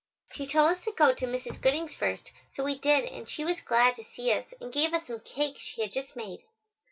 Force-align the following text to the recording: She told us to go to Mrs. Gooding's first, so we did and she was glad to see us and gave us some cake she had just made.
She 0.33 0.47
told 0.47 0.71
us 0.75 0.83
to 0.85 0.91
go 0.93 1.13
to 1.13 1.27
Mrs. 1.27 1.61
Gooding's 1.61 1.93
first, 1.93 2.31
so 2.55 2.63
we 2.63 2.73
did 2.79 3.05
and 3.05 3.29
she 3.29 3.45
was 3.45 3.61
glad 3.61 3.95
to 3.97 4.03
see 4.03 4.31
us 4.33 4.51
and 4.59 4.73
gave 4.73 4.95
us 4.95 5.05
some 5.05 5.19
cake 5.19 5.59
she 5.59 5.83
had 5.83 5.91
just 5.91 6.15
made. 6.15 6.39